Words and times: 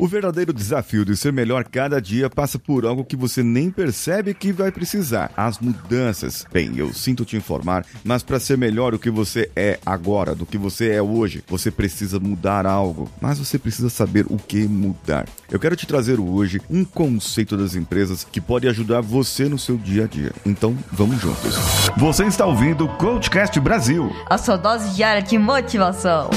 O 0.00 0.08
verdadeiro 0.08 0.50
desafio 0.50 1.04
de 1.04 1.14
ser 1.14 1.30
melhor 1.30 1.62
cada 1.62 2.00
dia 2.00 2.30
passa 2.30 2.58
por 2.58 2.86
algo 2.86 3.04
que 3.04 3.14
você 3.14 3.42
nem 3.42 3.70
percebe 3.70 4.32
que 4.32 4.50
vai 4.50 4.72
precisar: 4.72 5.30
as 5.36 5.58
mudanças. 5.58 6.46
Bem, 6.50 6.72
eu 6.74 6.90
sinto 6.94 7.22
te 7.22 7.36
informar, 7.36 7.84
mas 8.02 8.22
para 8.22 8.40
ser 8.40 8.56
melhor 8.56 8.94
o 8.94 8.98
que 8.98 9.10
você 9.10 9.50
é 9.54 9.78
agora, 9.84 10.34
do 10.34 10.46
que 10.46 10.56
você 10.56 10.88
é 10.92 11.02
hoje, 11.02 11.44
você 11.46 11.70
precisa 11.70 12.18
mudar 12.18 12.64
algo. 12.64 13.10
Mas 13.20 13.38
você 13.38 13.58
precisa 13.58 13.90
saber 13.90 14.24
o 14.30 14.38
que 14.38 14.66
mudar. 14.66 15.28
Eu 15.50 15.60
quero 15.60 15.76
te 15.76 15.86
trazer 15.86 16.18
hoje 16.18 16.62
um 16.70 16.82
conceito 16.82 17.54
das 17.54 17.74
empresas 17.74 18.24
que 18.24 18.40
pode 18.40 18.66
ajudar 18.68 19.02
você 19.02 19.50
no 19.50 19.58
seu 19.58 19.76
dia 19.76 20.04
a 20.04 20.06
dia. 20.06 20.32
Então, 20.46 20.74
vamos 20.90 21.20
juntos. 21.20 21.56
Você 21.98 22.24
está 22.24 22.46
ouvindo 22.46 22.86
o 22.86 22.96
Coachcast 22.96 23.60
Brasil 23.60 24.10
a 24.30 24.38
sua 24.38 24.56
dose 24.56 24.94
diária 24.94 25.20
de 25.20 25.36
motivação. 25.36 26.30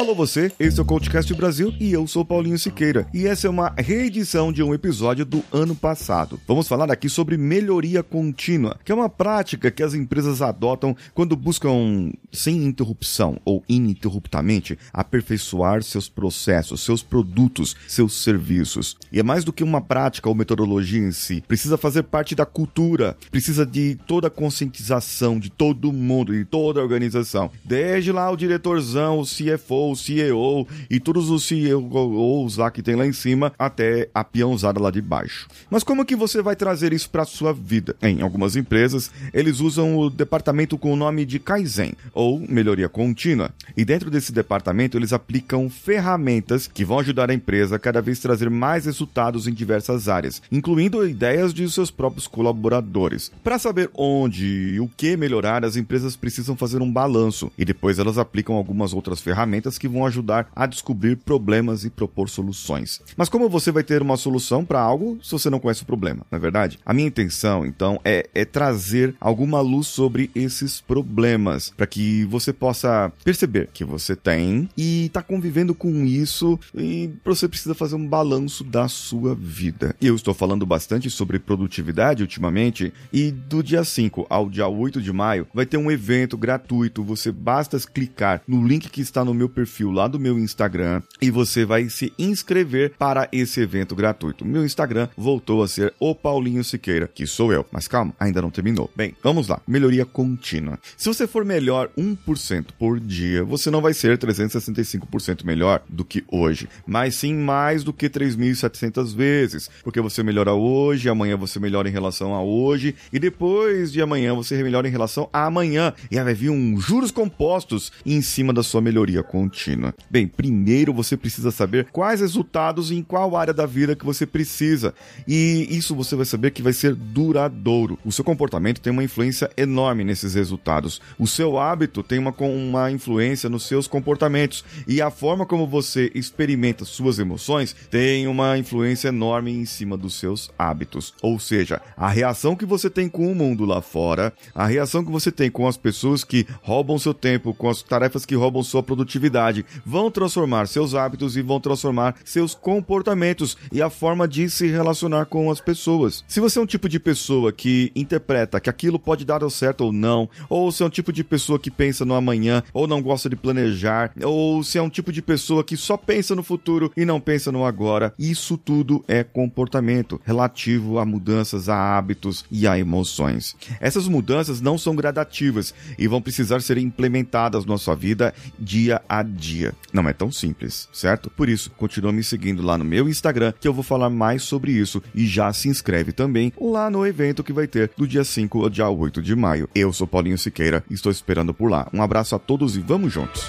Alô 0.00 0.14
você, 0.14 0.50
esse 0.58 0.78
é 0.78 0.82
o 0.82 0.86
Coachcast 0.86 1.34
Brasil 1.34 1.74
e 1.78 1.92
eu 1.92 2.06
sou 2.06 2.24
Paulinho 2.24 2.58
Siqueira. 2.58 3.06
E 3.12 3.26
essa 3.26 3.46
é 3.46 3.50
uma 3.50 3.74
reedição 3.76 4.50
de 4.50 4.62
um 4.62 4.72
episódio 4.72 5.26
do 5.26 5.44
ano 5.52 5.76
passado. 5.76 6.40
Vamos 6.48 6.66
falar 6.66 6.90
aqui 6.90 7.06
sobre 7.06 7.36
melhoria 7.36 8.02
contínua, 8.02 8.78
que 8.82 8.90
é 8.90 8.94
uma 8.94 9.10
prática 9.10 9.70
que 9.70 9.82
as 9.82 9.92
empresas 9.92 10.40
adotam 10.40 10.96
quando 11.12 11.36
buscam, 11.36 12.10
sem 12.32 12.64
interrupção 12.64 13.38
ou 13.44 13.62
ininterruptamente, 13.68 14.78
aperfeiçoar 14.90 15.82
seus 15.82 16.08
processos, 16.08 16.80
seus 16.80 17.02
produtos, 17.02 17.76
seus 17.86 18.22
serviços. 18.22 18.96
E 19.12 19.20
é 19.20 19.22
mais 19.22 19.44
do 19.44 19.52
que 19.52 19.62
uma 19.62 19.82
prática 19.82 20.30
ou 20.30 20.34
metodologia 20.34 20.98
em 20.98 21.12
si, 21.12 21.44
precisa 21.46 21.76
fazer 21.76 22.04
parte 22.04 22.34
da 22.34 22.46
cultura, 22.46 23.18
precisa 23.30 23.66
de 23.66 23.98
toda 24.06 24.28
a 24.28 24.30
conscientização 24.30 25.38
de 25.38 25.50
todo 25.50 25.92
mundo, 25.92 26.32
de 26.32 26.46
toda 26.46 26.80
a 26.80 26.82
organização. 26.82 27.50
Desde 27.62 28.10
lá 28.12 28.30
o 28.30 28.36
diretorzão, 28.36 29.20
o 29.20 29.26
CFO, 29.26 29.89
o 29.90 29.96
CEO 29.96 30.66
e 30.88 31.00
todos 31.00 31.30
os 31.30 31.44
CEOs 31.44 32.56
lá 32.56 32.70
que 32.70 32.82
tem 32.82 32.94
lá 32.94 33.06
em 33.06 33.12
cima 33.12 33.52
até 33.58 34.08
a 34.14 34.24
peãozada 34.24 34.80
lá 34.80 34.90
de 34.90 35.00
baixo. 35.00 35.48
Mas 35.70 35.82
como 35.82 36.04
que 36.04 36.16
você 36.16 36.42
vai 36.42 36.56
trazer 36.56 36.92
isso 36.92 37.10
para 37.10 37.24
sua 37.24 37.52
vida? 37.52 37.96
Em 38.02 38.22
algumas 38.22 38.56
empresas, 38.56 39.10
eles 39.32 39.60
usam 39.60 39.98
o 39.98 40.10
departamento 40.10 40.78
com 40.78 40.92
o 40.92 40.96
nome 40.96 41.24
de 41.24 41.38
Kaizen 41.38 41.92
ou 42.12 42.40
melhoria 42.48 42.88
contínua. 42.88 43.50
E 43.76 43.84
dentro 43.84 44.10
desse 44.10 44.32
departamento, 44.32 44.96
eles 44.96 45.12
aplicam 45.12 45.68
ferramentas 45.68 46.66
que 46.66 46.84
vão 46.84 46.98
ajudar 46.98 47.30
a 47.30 47.34
empresa 47.34 47.76
a 47.76 47.78
cada 47.78 48.00
vez 48.00 48.18
trazer 48.20 48.50
mais 48.50 48.86
resultados 48.86 49.46
em 49.46 49.52
diversas 49.52 50.08
áreas, 50.08 50.42
incluindo 50.50 51.06
ideias 51.06 51.52
de 51.52 51.68
seus 51.70 51.90
próprios 51.90 52.26
colaboradores. 52.26 53.30
Para 53.42 53.58
saber 53.58 53.90
onde 53.94 54.74
e 54.74 54.80
o 54.80 54.88
que 54.88 55.16
melhorar, 55.16 55.64
as 55.64 55.76
empresas 55.76 56.16
precisam 56.16 56.56
fazer 56.56 56.80
um 56.80 56.90
balanço 56.90 57.50
e 57.58 57.64
depois 57.64 57.98
elas 57.98 58.18
aplicam 58.18 58.56
algumas 58.56 58.92
outras 58.92 59.20
ferramentas 59.20 59.40
ferramentas 59.40 59.78
que 59.80 59.88
vão 59.88 60.04
ajudar 60.04 60.48
a 60.54 60.66
descobrir 60.66 61.16
problemas 61.16 61.84
e 61.84 61.90
propor 61.90 62.28
soluções. 62.28 63.00
Mas 63.16 63.30
como 63.30 63.48
você 63.48 63.72
vai 63.72 63.82
ter 63.82 64.02
uma 64.02 64.16
solução 64.16 64.64
para 64.64 64.80
algo 64.80 65.18
se 65.22 65.32
você 65.32 65.48
não 65.48 65.58
conhece 65.58 65.82
o 65.82 65.86
problema, 65.86 66.26
não 66.30 66.36
é 66.36 66.40
verdade? 66.40 66.78
A 66.84 66.92
minha 66.92 67.08
intenção, 67.08 67.64
então, 67.64 67.98
é, 68.04 68.28
é 68.34 68.44
trazer 68.44 69.14
alguma 69.18 69.60
luz 69.60 69.86
sobre 69.86 70.30
esses 70.34 70.80
problemas 70.80 71.72
para 71.74 71.86
que 71.86 72.24
você 72.26 72.52
possa 72.52 73.10
perceber 73.24 73.70
que 73.72 73.84
você 73.84 74.14
tem 74.14 74.68
e 74.76 75.06
está 75.06 75.22
convivendo 75.22 75.74
com 75.74 76.04
isso 76.04 76.60
e 76.74 77.10
você 77.24 77.48
precisa 77.48 77.74
fazer 77.74 77.96
um 77.96 78.06
balanço 78.06 78.62
da 78.62 78.86
sua 78.86 79.34
vida. 79.34 79.96
Eu 80.00 80.14
estou 80.14 80.34
falando 80.34 80.66
bastante 80.66 81.08
sobre 81.08 81.38
produtividade 81.38 82.22
ultimamente 82.22 82.92
e 83.10 83.30
do 83.30 83.62
dia 83.62 83.82
5 83.82 84.26
ao 84.28 84.50
dia 84.50 84.68
8 84.68 85.00
de 85.00 85.12
maio 85.12 85.46
vai 85.54 85.64
ter 85.64 85.78
um 85.78 85.90
evento 85.90 86.36
gratuito. 86.36 87.02
Você 87.04 87.32
basta 87.32 87.78
clicar 87.78 88.42
no 88.46 88.66
link 88.66 88.90
que 88.90 89.00
está 89.00 89.24
no 89.24 89.32
meu 89.32 89.48
perfil 89.48 89.59
lá 89.90 90.08
do 90.08 90.18
meu 90.18 90.38
Instagram 90.38 91.02
e 91.20 91.30
você 91.30 91.64
vai 91.64 91.88
se 91.88 92.12
inscrever 92.18 92.92
para 92.98 93.28
esse 93.32 93.60
evento 93.60 93.94
gratuito. 93.94 94.44
Meu 94.44 94.64
Instagram 94.64 95.08
voltou 95.16 95.62
a 95.62 95.68
ser 95.68 95.92
o 95.98 96.14
Paulinho 96.14 96.64
Siqueira, 96.64 97.08
que 97.12 97.26
sou 97.26 97.52
eu. 97.52 97.66
Mas 97.70 97.86
calma, 97.86 98.14
ainda 98.18 98.40
não 98.40 98.50
terminou. 98.50 98.90
Bem, 98.96 99.14
vamos 99.22 99.48
lá. 99.48 99.60
Melhoria 99.66 100.04
contínua. 100.04 100.78
Se 100.96 101.08
você 101.08 101.26
for 101.26 101.44
melhor 101.44 101.90
1% 101.98 102.66
por 102.78 102.98
dia, 102.98 103.44
você 103.44 103.70
não 103.70 103.80
vai 103.80 103.92
ser 103.92 104.18
365% 104.18 105.44
melhor 105.44 105.82
do 105.88 106.04
que 106.04 106.24
hoje, 106.28 106.68
mas 106.86 107.16
sim 107.16 107.34
mais 107.34 107.84
do 107.84 107.92
que 107.92 108.08
3.700 108.08 109.14
vezes, 109.14 109.70
porque 109.82 110.00
você 110.00 110.22
melhora 110.22 110.52
hoje, 110.52 111.08
amanhã 111.08 111.36
você 111.36 111.58
melhora 111.58 111.88
em 111.88 111.92
relação 111.92 112.34
a 112.34 112.42
hoje 112.42 112.94
e 113.12 113.18
depois 113.18 113.92
de 113.92 114.00
amanhã 114.00 114.34
você 114.34 114.62
melhora 114.62 114.88
em 114.88 114.90
relação 114.90 115.28
a 115.32 115.44
amanhã. 115.44 115.92
E 116.10 116.18
aí 116.18 116.24
vai 116.24 116.34
vir 116.34 116.50
um 116.50 116.80
juros 116.80 117.10
compostos 117.10 117.92
em 118.04 118.22
cima 118.22 118.52
da 118.52 118.62
sua 118.62 118.80
melhoria 118.80 119.22
contínua 119.22 119.49
contínua? 119.50 119.92
Bem, 120.08 120.28
primeiro 120.28 120.94
você 120.94 121.16
precisa 121.16 121.50
saber 121.50 121.88
quais 121.92 122.20
resultados 122.20 122.90
em 122.90 123.02
qual 123.02 123.36
área 123.36 123.52
da 123.52 123.66
vida 123.66 123.96
que 123.96 124.04
você 124.04 124.24
precisa. 124.24 124.94
E 125.26 125.66
isso 125.70 125.94
você 125.94 126.14
vai 126.14 126.24
saber 126.24 126.52
que 126.52 126.62
vai 126.62 126.72
ser 126.72 126.94
duradouro. 126.94 127.98
O 128.04 128.12
seu 128.12 128.24
comportamento 128.24 128.80
tem 128.80 128.92
uma 128.92 129.02
influência 129.02 129.50
enorme 129.56 130.04
nesses 130.04 130.34
resultados. 130.34 131.00
O 131.18 131.26
seu 131.26 131.58
hábito 131.58 132.02
tem 132.02 132.18
uma, 132.18 132.34
uma 132.38 132.90
influência 132.90 133.48
nos 133.48 133.64
seus 133.64 133.88
comportamentos. 133.88 134.64
E 134.86 135.02
a 135.02 135.10
forma 135.10 135.44
como 135.44 135.66
você 135.66 136.10
experimenta 136.14 136.84
suas 136.84 137.18
emoções 137.18 137.74
tem 137.90 138.28
uma 138.28 138.56
influência 138.56 139.08
enorme 139.08 139.50
em 139.50 139.64
cima 139.64 139.96
dos 139.96 140.14
seus 140.14 140.50
hábitos. 140.56 141.12
Ou 141.20 141.38
seja, 141.38 141.80
a 141.96 142.08
reação 142.08 142.54
que 142.54 142.64
você 142.64 142.88
tem 142.88 143.08
com 143.08 143.30
o 143.30 143.34
mundo 143.34 143.64
lá 143.64 143.82
fora, 143.82 144.32
a 144.54 144.66
reação 144.66 145.04
que 145.04 145.10
você 145.10 145.32
tem 145.32 145.50
com 145.50 145.66
as 145.66 145.76
pessoas 145.76 146.22
que 146.22 146.46
roubam 146.62 146.98
seu 146.98 147.12
tempo, 147.12 147.52
com 147.52 147.68
as 147.68 147.82
tarefas 147.82 148.24
que 148.24 148.36
roubam 148.36 148.62
sua 148.62 148.82
produtividade 148.82 149.39
vão 149.84 150.10
transformar 150.10 150.66
seus 150.66 150.94
hábitos 150.94 151.36
e 151.36 151.42
vão 151.42 151.60
transformar 151.60 152.16
seus 152.24 152.54
comportamentos 152.54 153.56
e 153.72 153.82
a 153.82 153.90
forma 153.90 154.28
de 154.28 154.48
se 154.50 154.66
relacionar 154.68 155.26
com 155.26 155.50
as 155.50 155.60
pessoas. 155.60 156.24
Se 156.28 156.40
você 156.40 156.58
é 156.58 156.62
um 156.62 156.66
tipo 156.66 156.88
de 156.88 157.00
pessoa 157.00 157.52
que 157.52 157.90
interpreta 157.94 158.60
que 158.60 158.70
aquilo 158.70 158.98
pode 158.98 159.24
dar 159.24 159.40
certo 159.50 159.82
ou 159.82 159.92
não, 159.92 160.28
ou 160.48 160.70
se 160.70 160.82
é 160.82 160.86
um 160.86 160.90
tipo 160.90 161.12
de 161.12 161.24
pessoa 161.24 161.58
que 161.58 161.70
pensa 161.70 162.04
no 162.04 162.14
amanhã 162.14 162.62
ou 162.72 162.86
não 162.86 163.00
gosta 163.00 163.28
de 163.28 163.36
planejar, 163.36 164.12
ou 164.22 164.62
se 164.62 164.76
é 164.76 164.82
um 164.82 164.90
tipo 164.90 165.12
de 165.12 165.22
pessoa 165.22 165.64
que 165.64 165.76
só 165.76 165.96
pensa 165.96 166.34
no 166.34 166.42
futuro 166.42 166.92
e 166.96 167.04
não 167.04 167.20
pensa 167.20 167.50
no 167.50 167.64
agora, 167.64 168.12
isso 168.18 168.58
tudo 168.58 169.04
é 169.08 169.24
comportamento 169.24 170.20
relativo 170.24 170.98
a 170.98 171.06
mudanças, 171.06 171.68
a 171.68 171.96
hábitos 171.96 172.44
e 172.50 172.66
a 172.66 172.78
emoções. 172.78 173.56
Essas 173.80 174.06
mudanças 174.08 174.60
não 174.60 174.76
são 174.76 174.94
gradativas 174.94 175.74
e 175.98 176.06
vão 176.06 176.20
precisar 176.20 176.60
ser 176.60 176.78
implementadas 176.78 177.64
na 177.64 177.78
sua 177.78 177.94
vida 177.94 178.34
dia 178.58 179.00
a 179.08 179.22
dia. 179.30 179.72
Não 179.92 180.08
é 180.08 180.12
tão 180.12 180.30
simples, 180.30 180.88
certo? 180.92 181.30
Por 181.30 181.48
isso, 181.48 181.70
continua 181.70 182.12
me 182.12 182.22
seguindo 182.22 182.62
lá 182.62 182.76
no 182.76 182.84
meu 182.84 183.08
Instagram 183.08 183.52
que 183.58 183.68
eu 183.68 183.72
vou 183.72 183.82
falar 183.82 184.10
mais 184.10 184.42
sobre 184.42 184.72
isso 184.72 185.02
e 185.14 185.26
já 185.26 185.52
se 185.52 185.68
inscreve 185.68 186.12
também 186.12 186.52
lá 186.60 186.90
no 186.90 187.06
evento 187.06 187.44
que 187.44 187.52
vai 187.52 187.66
ter 187.66 187.90
do 187.96 188.06
dia 188.06 188.24
5 188.24 188.62
ao 188.62 188.68
dia 188.68 188.88
8 188.88 189.22
de 189.22 189.34
maio. 189.34 189.68
Eu 189.74 189.92
sou 189.92 190.06
Paulinho 190.06 190.38
Siqueira 190.38 190.84
e 190.90 190.94
estou 190.94 191.10
esperando 191.10 191.54
por 191.54 191.70
lá. 191.70 191.88
Um 191.92 192.02
abraço 192.02 192.34
a 192.34 192.38
todos 192.38 192.76
e 192.76 192.80
vamos 192.80 193.12
juntos! 193.12 193.44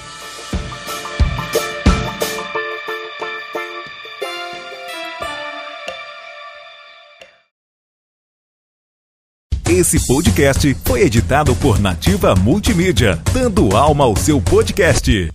Esse 9.72 10.06
podcast 10.06 10.75
foi 10.84 11.03
editado 11.03 11.56
por 11.56 11.80
Nativa 11.80 12.36
Multimídia, 12.36 13.18
dando 13.34 13.74
alma 13.74 14.03
ao 14.03 14.18
seu 14.18 14.41
podcast. 14.41 15.31